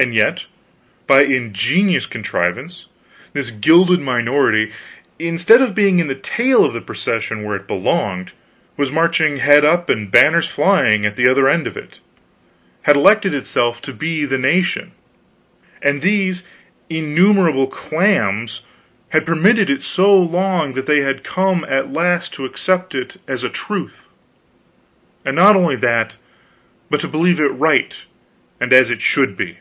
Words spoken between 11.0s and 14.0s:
at the other end of it; had elected itself to